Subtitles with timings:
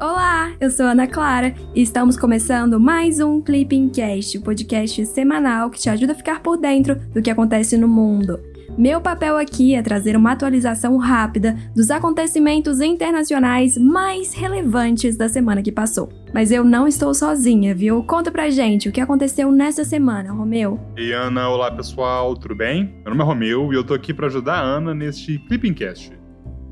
[0.00, 5.68] Olá, eu sou Ana Clara e estamos começando mais um Clipping Cast, o podcast semanal
[5.68, 8.40] que te ajuda a ficar por dentro do que acontece no mundo.
[8.78, 15.62] Meu papel aqui é trazer uma atualização rápida dos acontecimentos internacionais mais relevantes da semana
[15.62, 16.08] que passou.
[16.32, 18.02] Mas eu não estou sozinha, viu?
[18.02, 20.80] Conta pra gente o que aconteceu nessa semana, Romeu.
[20.96, 22.94] Ei, Ana, olá pessoal, tudo bem?
[23.04, 26.18] Meu nome é Romeu e eu tô aqui para ajudar a Ana neste Clipping Cast.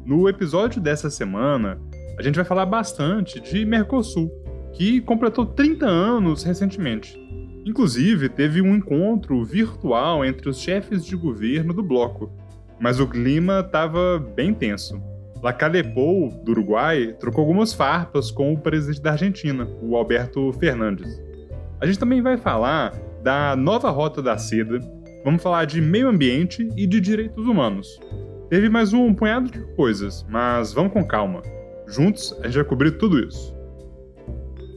[0.07, 1.79] No episódio dessa semana,
[2.19, 4.29] a gente vai falar bastante de Mercosul,
[4.73, 7.17] que completou 30 anos recentemente.
[7.65, 12.33] Inclusive, teve um encontro virtual entre os chefes de governo do bloco,
[12.81, 15.01] mas o clima estava bem tenso.
[15.41, 21.23] Lacalepou, do Uruguai, trocou algumas farpas com o presidente da Argentina, o Alberto Fernandes.
[21.81, 24.81] A gente também vai falar da nova rota da seda,
[25.25, 28.01] vamos falar de meio ambiente e de direitos humanos.
[28.51, 31.43] Teve mais um punhado de coisas, mas vamos com calma.
[31.89, 33.57] Juntos, a gente vai cobrir tudo isso.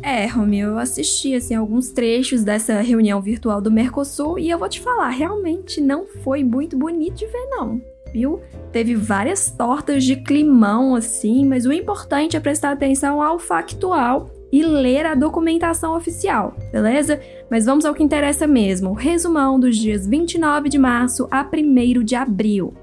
[0.03, 4.67] É, Romeu, eu assisti assim, alguns trechos dessa reunião virtual do Mercosul e eu vou
[4.67, 7.79] te falar, realmente não foi muito bonito de ver, não.
[8.11, 8.41] Viu?
[8.71, 14.63] Teve várias tortas de climão, assim, mas o importante é prestar atenção ao factual e
[14.63, 17.21] ler a documentação oficial, beleza?
[17.49, 22.15] Mas vamos ao que interessa mesmo: resumão dos dias 29 de março a 1 de
[22.15, 22.73] abril.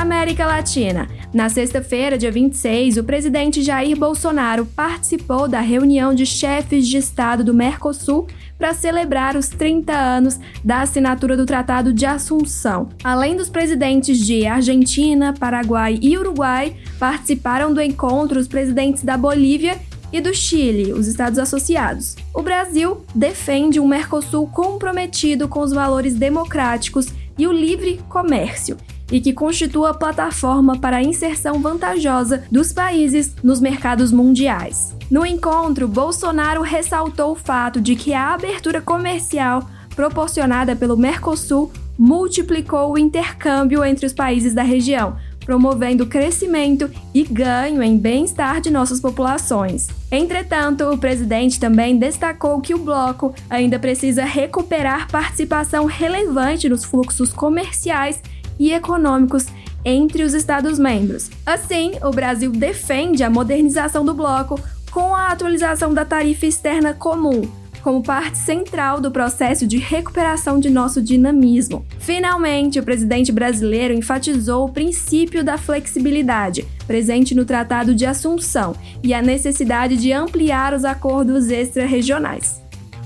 [0.00, 1.06] América Latina.
[1.32, 7.44] Na sexta-feira, dia 26, o presidente Jair Bolsonaro participou da reunião de chefes de Estado
[7.44, 8.26] do Mercosul
[8.58, 12.88] para celebrar os 30 anos da assinatura do Tratado de Assunção.
[13.04, 19.78] Além dos presidentes de Argentina, Paraguai e Uruguai, participaram do encontro os presidentes da Bolívia
[20.10, 22.16] e do Chile, os Estados Associados.
[22.34, 28.78] O Brasil defende um Mercosul comprometido com os valores democráticos e o livre comércio
[29.10, 34.94] e que constitua plataforma para a inserção vantajosa dos países nos mercados mundiais.
[35.10, 42.92] No encontro, Bolsonaro ressaltou o fato de que a abertura comercial proporcionada pelo Mercosul multiplicou
[42.92, 49.00] o intercâmbio entre os países da região, promovendo crescimento e ganho em bem-estar de nossas
[49.00, 49.88] populações.
[50.10, 57.32] Entretanto, o presidente também destacou que o bloco ainda precisa recuperar participação relevante nos fluxos
[57.32, 58.22] comerciais
[58.60, 59.46] e econômicos
[59.84, 61.30] entre os Estados-membros.
[61.44, 64.60] Assim, o Brasil defende a modernização do bloco
[64.90, 67.48] com a atualização da tarifa externa comum,
[67.82, 71.86] como parte central do processo de recuperação de nosso dinamismo.
[71.98, 79.14] Finalmente, o presidente brasileiro enfatizou o princípio da flexibilidade, presente no Tratado de Assunção, e
[79.14, 82.59] a necessidade de ampliar os acordos extra-regionais.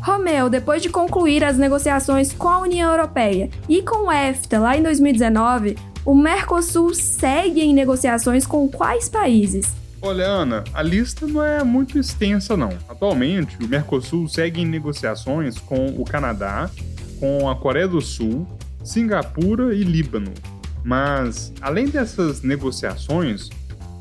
[0.05, 4.77] Romeu, depois de concluir as negociações com a União Europeia e com o EFTA lá
[4.77, 9.75] em 2019, o Mercosul segue em negociações com quais países?
[10.03, 12.69] Olha, Ana, a lista não é muito extensa, não.
[12.87, 16.69] Atualmente, o Mercosul segue em negociações com o Canadá,
[17.19, 18.47] com a Coreia do Sul,
[18.85, 20.35] Singapura e Líbano.
[20.85, 23.49] Mas, além dessas negociações,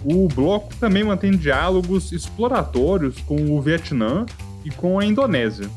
[0.04, 4.26] o bloco também mantém diálogos exploratórios com o Vietnã
[4.66, 5.70] e com a Indonésia.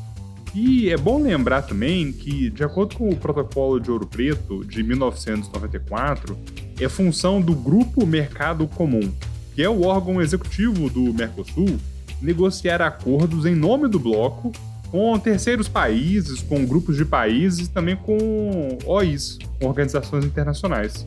[0.53, 4.81] E é bom lembrar também que, de acordo com o Protocolo de Ouro Preto de
[4.81, 6.37] 1994,
[6.79, 9.11] é função do Grupo Mercado Comum,
[9.53, 11.77] que é o órgão executivo do Mercosul,
[12.21, 14.51] negociar acordos em nome do bloco
[14.89, 21.05] com terceiros países, com grupos de países e também com OIs, organizações internacionais.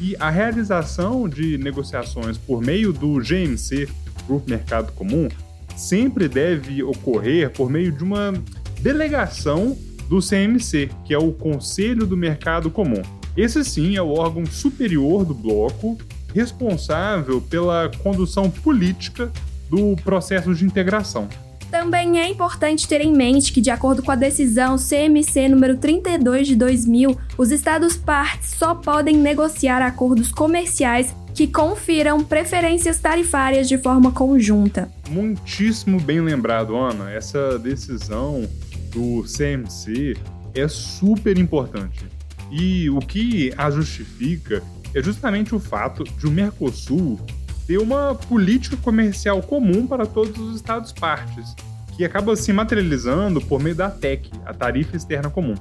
[0.00, 3.88] E a realização de negociações por meio do GMC,
[4.26, 5.28] Grupo Mercado Comum,
[5.76, 8.32] sempre deve ocorrer por meio de uma
[8.80, 9.76] delegação
[10.08, 13.02] do CMC, que é o Conselho do Mercado Comum.
[13.36, 15.96] Esse sim é o órgão superior do bloco,
[16.34, 19.30] responsável pela condução política
[19.68, 21.28] do processo de integração.
[21.70, 26.48] Também é importante ter em mente que, de acordo com a decisão CMC número 32
[26.48, 33.78] de 2000, os Estados partes só podem negociar acordos comerciais que confiram preferências tarifárias de
[33.78, 34.90] forma conjunta.
[35.08, 37.12] Muitíssimo bem lembrado, Ana.
[37.12, 38.48] Essa decisão
[38.90, 40.16] do CMC
[40.54, 42.04] é super importante.
[42.50, 44.62] E o que a justifica
[44.94, 47.20] é justamente o fato de o Mercosul
[47.66, 51.54] ter uma política comercial comum para todos os Estados partes,
[51.96, 55.54] que acaba se materializando por meio da TEC, a Tarifa Externa Comum.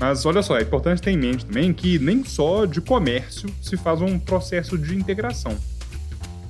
[0.00, 3.76] Mas olha só, é importante ter em mente também que nem só de comércio se
[3.76, 5.56] faz um processo de integração.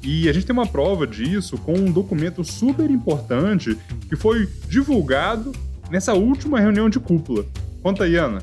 [0.04, 3.76] E a gente tem uma prova disso com um documento super importante
[4.08, 5.52] que foi divulgado
[5.90, 7.46] nessa última reunião de cúpula.
[7.82, 8.42] Conta aí, Ana.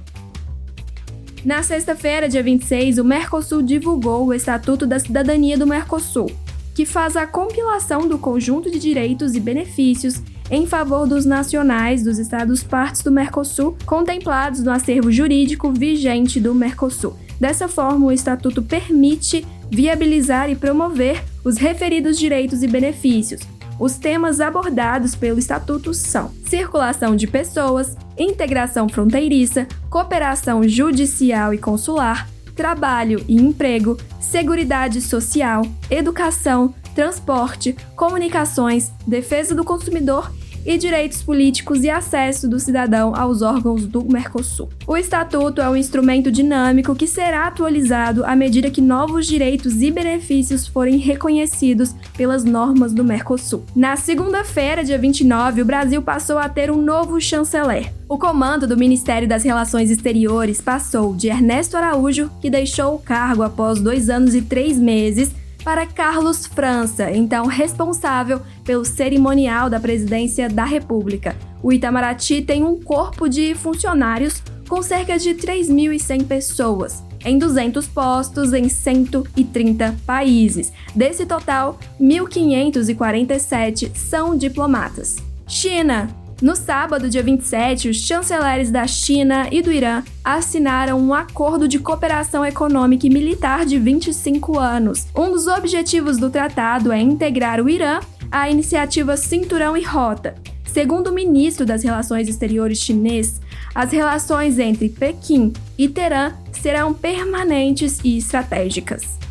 [1.46, 6.32] Na sexta-feira, dia 26, o Mercosul divulgou o Estatuto da Cidadania do Mercosul,
[6.76, 10.22] que faz a compilação do conjunto de direitos e benefícios
[10.52, 16.54] em favor dos nacionais dos estados partes do Mercosul contemplados no acervo jurídico vigente do
[16.54, 17.18] Mercosul.
[17.40, 23.42] Dessa forma, o Estatuto permite viabilizar e promover os referidos direitos e benefícios,
[23.80, 32.30] os temas abordados pelo Estatuto são circulação de pessoas, integração fronteiriça, cooperação judicial e consular,
[32.56, 40.32] trabalho e emprego, seguridade social, educação, transporte, comunicações, defesa do consumidor
[40.66, 44.70] e direitos políticos e acesso do cidadão aos órgãos do Mercosul.
[44.88, 49.92] O Estatuto é um instrumento dinâmico que será atualizado à medida que novos direitos e
[49.92, 53.64] benefícios forem reconhecidos pelas normas do Mercosul.
[53.76, 57.92] Na segunda-feira, dia 29, o Brasil passou a ter um novo chanceler.
[58.08, 63.42] O comando do Ministério das Relações Exteriores passou de Ernesto Araújo, que deixou o cargo
[63.42, 65.32] após dois anos e três meses,
[65.64, 71.36] para Carlos França, então responsável pelo cerimonial da presidência da República.
[71.64, 78.54] O Itamaraty tem um corpo de funcionários com cerca de 3.100 pessoas, em 200 postos
[78.54, 80.72] em 130 países.
[80.96, 85.18] Desse total, 1.547 são diplomatas.
[85.48, 86.10] China
[86.42, 91.78] no sábado, dia 27, os chanceleres da China e do Irã assinaram um acordo de
[91.78, 95.06] cooperação econômica e militar de 25 anos.
[95.16, 98.00] Um dos objetivos do tratado é integrar o Irã
[98.32, 100.34] à iniciativa Cinturão e Rota.
[100.66, 103.40] Segundo o ministro das Relações Exteriores chinês,
[103.76, 109.22] as relações entre Pequim e Teherã serão permanentes e estratégicas.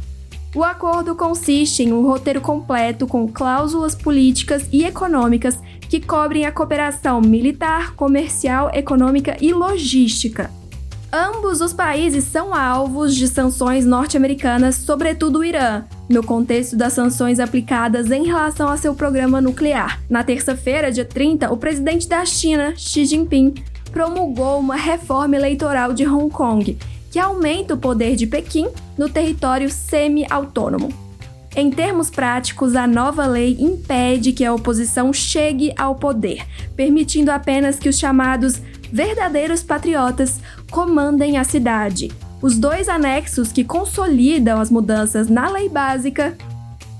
[0.54, 5.58] O acordo consiste em um roteiro completo com cláusulas políticas e econômicas
[5.90, 10.48] que cobrem a cooperação militar, comercial, econômica e logística.
[11.12, 17.40] Ambos os países são alvos de sanções norte-americanas, sobretudo o Irã, no contexto das sanções
[17.40, 20.00] aplicadas em relação a seu programa nuclear.
[20.08, 23.54] Na terça-feira, dia 30, o presidente da China, Xi Jinping,
[23.90, 26.78] promulgou uma reforma eleitoral de Hong Kong,
[27.10, 31.09] que aumenta o poder de Pequim no território semi-autônomo.
[31.54, 37.78] Em termos práticos, a nova lei impede que a oposição chegue ao poder, permitindo apenas
[37.78, 38.60] que os chamados
[38.92, 42.10] verdadeiros patriotas comandem a cidade.
[42.40, 46.38] Os dois anexos que consolidam as mudanças na lei básica,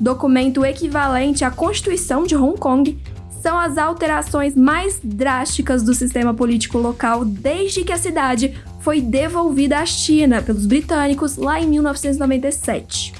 [0.00, 2.98] documento equivalente à Constituição de Hong Kong,
[3.40, 9.78] são as alterações mais drásticas do sistema político local desde que a cidade foi devolvida
[9.78, 13.19] à China pelos britânicos lá em 1997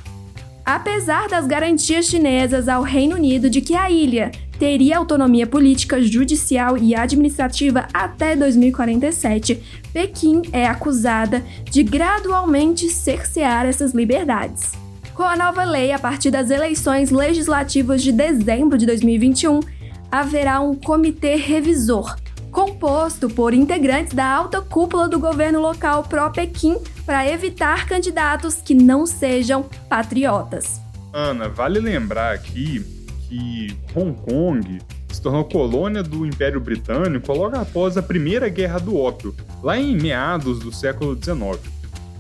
[0.65, 6.77] apesar das garantias chinesas ao Reino Unido de que a ilha teria autonomia política, judicial
[6.77, 9.59] e administrativa até 2047,
[9.93, 14.73] Pequim é acusada de gradualmente cercear essas liberdades.
[15.15, 19.61] Com a nova lei, a partir das eleições legislativas de dezembro de 2021,
[20.11, 22.17] haverá um comitê revisor,
[22.51, 26.77] composto por integrantes da alta cúpula do governo local pró-Pequim
[27.11, 30.81] para evitar candidatos que não sejam patriotas.
[31.13, 32.87] Ana, vale lembrar aqui
[33.29, 38.97] que Hong Kong se tornou colônia do Império Britânico logo após a Primeira Guerra do
[38.97, 41.59] Ópio, lá em meados do século XIX.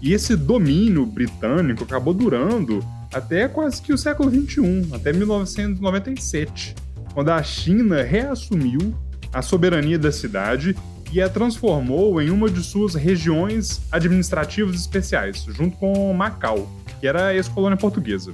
[0.02, 6.74] E esse domínio britânico acabou durando até quase que o século XXI, até 1997,
[7.14, 8.92] quando a China reassumiu
[9.32, 10.74] a soberania da cidade
[11.12, 17.28] e a transformou em uma de suas regiões administrativas especiais, junto com Macau, que era
[17.28, 18.32] a ex-colônia portuguesa.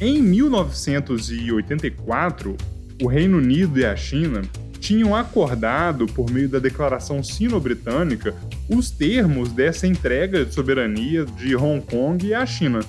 [0.00, 2.56] Em 1984,
[3.02, 4.42] o Reino Unido e a China
[4.80, 8.34] tinham acordado, por meio da Declaração Sino-Britânica,
[8.68, 12.80] os termos dessa entrega de soberania de Hong Kong à China.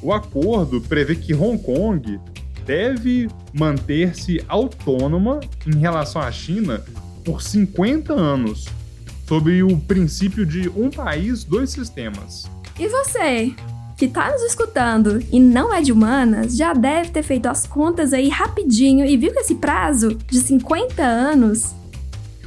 [0.00, 2.20] O acordo prevê que Hong Kong
[2.64, 6.80] deve manter-se autônoma em relação à China
[7.24, 8.66] por 50 anos,
[9.26, 12.48] sob o princípio de um país, dois sistemas.
[12.78, 13.52] E você,
[13.96, 18.12] que está nos escutando e não é de humanas, já deve ter feito as contas
[18.12, 21.74] aí rapidinho e viu que esse prazo de 50 anos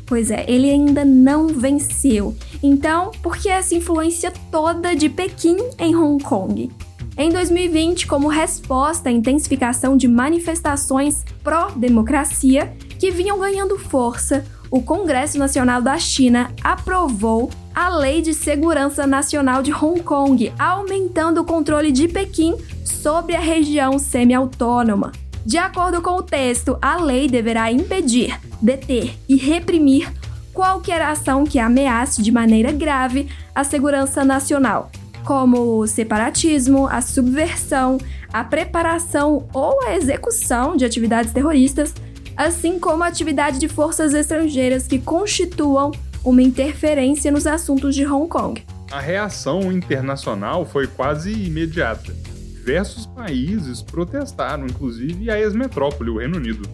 [0.07, 2.34] Pois é, ele ainda não venceu.
[2.63, 6.72] Então, por que essa influência toda de Pequim em Hong Kong?
[7.17, 15.38] Em 2020, como resposta à intensificação de manifestações pró-democracia que vinham ganhando força, o Congresso
[15.38, 21.92] Nacional da China aprovou a Lei de Segurança Nacional de Hong Kong, aumentando o controle
[21.92, 25.12] de Pequim sobre a região semi-autônoma.
[25.46, 30.12] De acordo com o texto, a lei deverá impedir, deter e reprimir
[30.54, 34.92] qualquer ação que ameace de maneira grave a segurança nacional,
[35.24, 37.98] como o separatismo, a subversão,
[38.34, 41.94] a preparação ou a execução de atividades terroristas,
[42.38, 45.91] assim como a atividade de forças estrangeiras que constituam
[46.24, 48.63] uma interferência nos assuntos de Hong Kong.
[48.91, 52.13] A reação internacional foi quase imediata.
[52.53, 56.70] Diversos países protestaram, inclusive a ex-metrópole, o Reino Unido.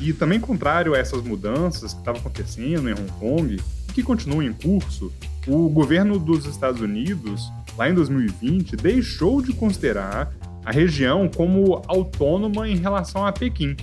[0.00, 3.56] E também contrário a essas mudanças que estavam acontecendo em Hong Kong
[3.94, 5.12] que continuam em curso,
[5.46, 10.32] o governo dos Estados Unidos, lá em 2020, deixou de considerar
[10.64, 13.76] a região como autônoma em relação a Pequim.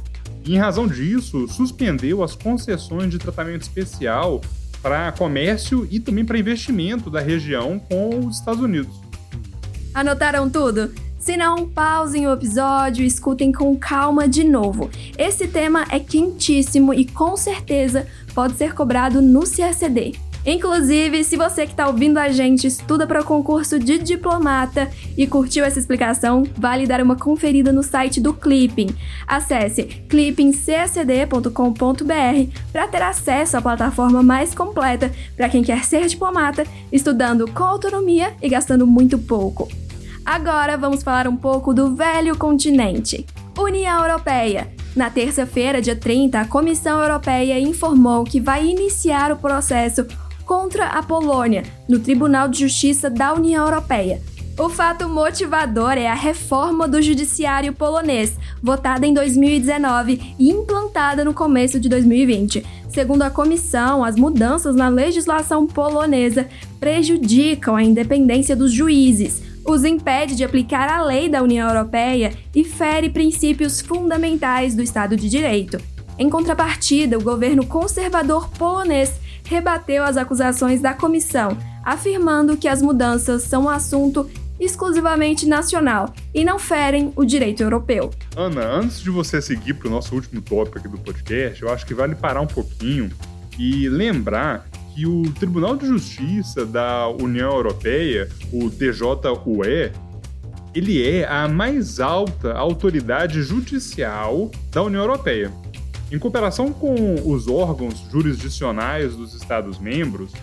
[0.45, 4.41] Em razão disso, suspendeu as concessões de tratamento especial
[4.81, 8.99] para comércio e também para investimento da região com os Estados Unidos.
[9.93, 10.91] Anotaram tudo?
[11.19, 14.89] Se não, pausem o episódio e escutem com calma de novo.
[15.15, 20.30] Esse tema é quentíssimo e com certeza pode ser cobrado no CSD.
[20.45, 25.27] Inclusive, se você que está ouvindo a gente estuda para o concurso de diplomata e
[25.27, 28.89] curtiu essa explicação, vale dar uma conferida no site do Clipping.
[29.27, 37.47] Acesse clippingcsd.com.br para ter acesso à plataforma mais completa para quem quer ser diplomata, estudando
[37.51, 39.69] com autonomia e gastando muito pouco.
[40.25, 43.25] Agora vamos falar um pouco do velho continente.
[43.57, 44.71] União Europeia.
[44.95, 50.05] Na terça-feira, dia 30, a Comissão Europeia informou que vai iniciar o processo
[50.51, 54.21] contra a Polônia no Tribunal de Justiça da União Europeia.
[54.59, 61.33] O fato motivador é a reforma do judiciário polonês, votada em 2019 e implantada no
[61.33, 62.65] começo de 2020.
[62.89, 66.45] Segundo a comissão, as mudanças na legislação polonesa
[66.81, 72.65] prejudicam a independência dos juízes, os impede de aplicar a lei da União Europeia e
[72.65, 75.79] fere princípios fundamentais do Estado de Direito.
[76.19, 83.43] Em contrapartida, o governo conservador polonês rebateu as acusações da comissão, afirmando que as mudanças
[83.43, 84.29] são um assunto
[84.59, 88.11] exclusivamente nacional e não ferem o direito europeu.
[88.37, 91.85] Ana, antes de você seguir para o nosso último tópico aqui do podcast, eu acho
[91.85, 93.09] que vale parar um pouquinho
[93.57, 99.91] e lembrar que o Tribunal de Justiça da União Europeia, o TJUE,
[100.73, 105.51] ele é a mais alta autoridade judicial da União Europeia.
[106.11, 110.33] Em comparação com os órgãos jurisdicionais dos Estados-membros,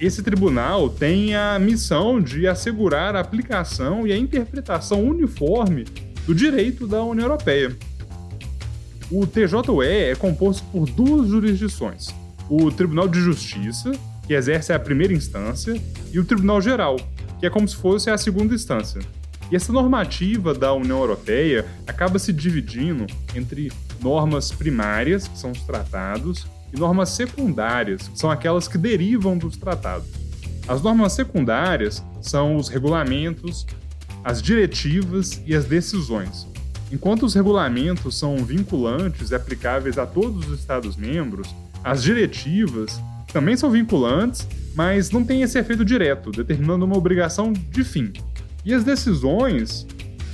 [0.00, 5.84] esse tribunal tem a missão de assegurar a aplicação e a interpretação uniforme
[6.26, 7.76] do direito da União Europeia.
[9.12, 12.08] O TJUE é composto por duas jurisdições:
[12.48, 13.92] o Tribunal de Justiça,
[14.26, 15.80] que exerce a primeira instância,
[16.12, 16.96] e o Tribunal Geral,
[17.38, 19.00] que é como se fosse a segunda instância.
[19.52, 23.70] E essa normativa da União Europeia acaba se dividindo entre
[24.02, 29.56] normas primárias, que são os tratados, e normas secundárias, que são aquelas que derivam dos
[29.56, 30.08] tratados.
[30.68, 33.66] As normas secundárias são os regulamentos,
[34.22, 36.46] as diretivas e as decisões.
[36.92, 43.00] Enquanto os regulamentos são vinculantes e aplicáveis a todos os Estados-membros, as diretivas
[43.32, 48.12] também são vinculantes, mas não têm esse efeito direto, determinando uma obrigação de fim.
[48.64, 49.86] E as decisões,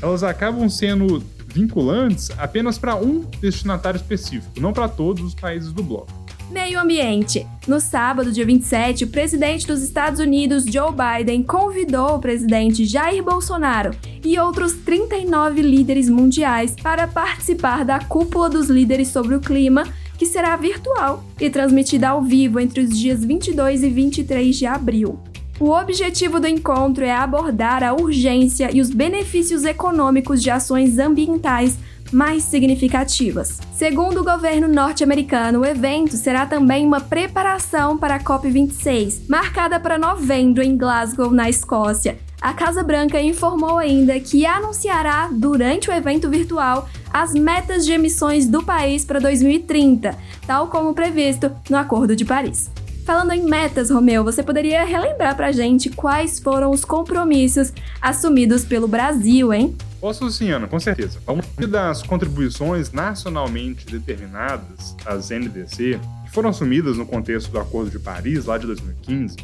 [0.03, 1.23] elas acabam sendo
[1.57, 6.27] vinculantes apenas para um destinatário específico, não para todos os países do bloco.
[6.51, 7.45] Meio ambiente.
[7.67, 13.23] No sábado, dia 27, o presidente dos Estados Unidos, Joe Biden, convidou o presidente Jair
[13.23, 13.91] Bolsonaro
[14.25, 19.85] e outros 39 líderes mundiais para participar da cúpula dos líderes sobre o clima,
[20.17, 25.19] que será virtual e transmitida ao vivo entre os dias 22 e 23 de abril.
[25.59, 31.79] O objetivo do encontro é abordar a urgência e os benefícios econômicos de ações ambientais
[32.13, 33.59] mais significativas.
[33.73, 39.99] Segundo o governo norte-americano, o evento será também uma preparação para a COP26, marcada para
[39.99, 42.19] novembro em Glasgow, na Escócia.
[42.39, 48.47] A Casa Branca informou ainda que anunciará, durante o evento virtual, as metas de emissões
[48.47, 52.71] do país para 2030, tal como previsto no Acordo de Paris.
[53.07, 57.73] Falando em metas, Romeu, você poderia relembrar pra gente quais foram os compromissos
[58.03, 59.77] assumidos pelo Brasil, hein?
[60.01, 61.21] Posso Ana, com certeza.
[61.25, 68.01] Uma das contribuições nacionalmente determinadas, as NDC, que foram assumidas no contexto do Acordo de
[68.01, 69.37] Paris, lá de 2015,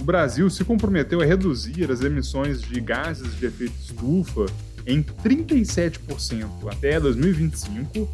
[0.00, 4.46] o Brasil se comprometeu a reduzir as emissões de gases de efeito estufa
[4.84, 6.00] em 37%
[6.68, 8.08] até 2025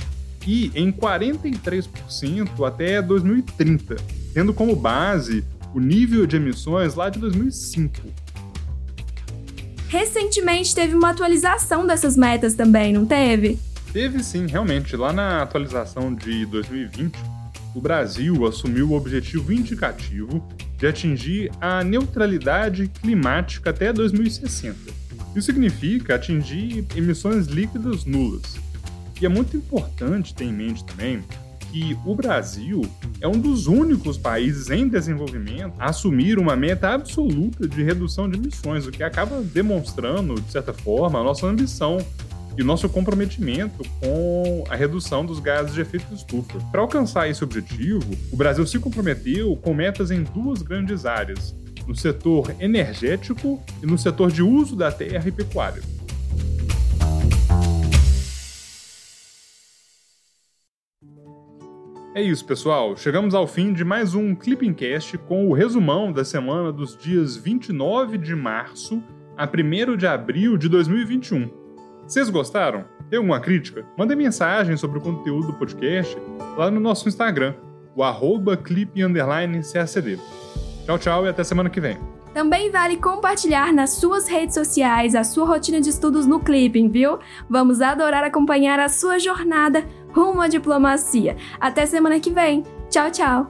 [0.46, 5.44] e em 43% até 2030 tendo como base
[5.74, 8.00] o nível de emissões lá de 2005.
[9.88, 13.58] Recentemente teve uma atualização dessas metas também, não teve?
[13.92, 14.96] Teve sim, realmente.
[14.96, 17.14] Lá na atualização de 2020,
[17.74, 20.46] o Brasil assumiu o objetivo indicativo
[20.78, 24.76] de atingir a neutralidade climática até 2060.
[25.36, 28.56] Isso significa atingir emissões líquidas nulas.
[29.22, 31.22] E é muito importante ter em mente também
[31.70, 32.82] que o Brasil
[33.20, 38.36] é um dos únicos países em desenvolvimento a assumir uma meta absoluta de redução de
[38.36, 42.04] emissões, o que acaba demonstrando, de certa forma, a nossa ambição
[42.58, 46.58] e o nosso comprometimento com a redução dos gases de efeito estufa.
[46.72, 51.54] Para alcançar esse objetivo, o Brasil se comprometeu com metas em duas grandes áreas:
[51.86, 55.91] no setor energético e no setor de uso da terra e pecuária.
[62.14, 62.94] É isso, pessoal.
[62.94, 67.38] Chegamos ao fim de mais um Clipping Cast com o resumão da semana dos dias
[67.38, 69.02] 29 de março
[69.34, 71.50] a 1 de abril de 2021.
[72.06, 72.84] Vocês gostaram?
[73.08, 73.86] Tem alguma crítica?
[73.96, 76.14] Mandem mensagem sobre o conteúdo do podcast
[76.54, 77.54] lá no nosso Instagram,
[77.96, 80.18] o arroba clip__cacd.
[80.84, 81.96] Tchau, tchau e até semana que vem.
[82.34, 87.18] Também vale compartilhar nas suas redes sociais a sua rotina de estudos no Clipping, viu?
[87.48, 91.36] Vamos adorar acompanhar a sua jornada rumo à diplomacia.
[91.60, 92.64] Até semana que vem.
[92.90, 93.46] Tchau, tchau.